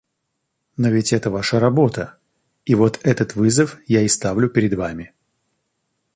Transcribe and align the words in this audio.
Но 0.77 0.89
ведь 0.89 1.13
это 1.13 1.29
наша 1.29 1.59
работа, 1.59 2.17
и 2.65 2.73
вот 2.73 2.99
этот 3.03 3.35
вызов 3.35 3.77
я 3.85 4.01
и 4.01 4.07
ставлю 4.07 4.49
перед 4.49 4.73
вами. 4.73 5.13